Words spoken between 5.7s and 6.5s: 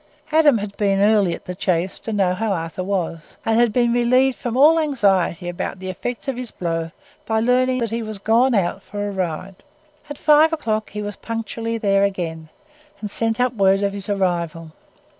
the effects of his